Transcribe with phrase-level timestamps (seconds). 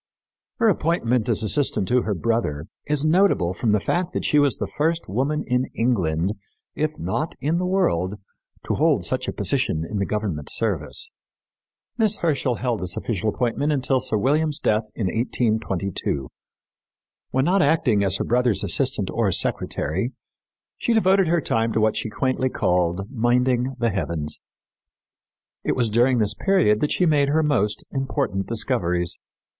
[0.55, 4.57] Her appointment as assistant to her brother is notable from the fact that she was
[4.57, 6.33] the first woman in England,
[6.73, 8.15] if not in the world,
[8.65, 11.11] to hold such a position in the government service.
[11.99, 16.27] Miss Herschel held this official appointment until Sir William's death in 1822.
[17.29, 20.13] When not acting as her brother's assistant or secretary,
[20.79, 24.41] she devoted her time to what she quaintly called "minding the heavens."
[25.63, 29.19] It was during this period that she made her most important discoveries.